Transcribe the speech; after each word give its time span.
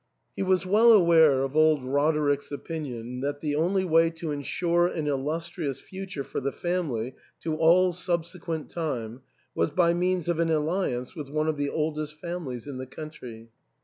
He 0.35 0.41
was 0.41 0.65
well 0.65 0.91
aware 0.93 1.43
of 1.43 1.55
old 1.55 1.85
Roderick's 1.85 2.51
opinion 2.51 3.21
that 3.21 3.39
the 3.39 3.55
only 3.55 3.85
way 3.85 4.09
to 4.09 4.31
ensure 4.31 4.87
an 4.87 5.05
illustrious 5.05 5.79
future 5.79 6.23
for 6.23 6.39
the 6.39 6.51
family 6.51 7.13
to 7.41 7.53
all 7.55 7.93
subsequent 7.93 8.71
time 8.71 9.21
was 9.53 9.69
by 9.69 9.93
means 9.93 10.27
of 10.27 10.39
an 10.39 10.49
alli 10.49 10.91
ance 10.95 11.15
with 11.15 11.29
one 11.29 11.47
of 11.47 11.57
the 11.57 11.69
oldest 11.69 12.15
families 12.15 12.65
in 12.65 12.79
the 12.79 12.87
country. 12.87 13.49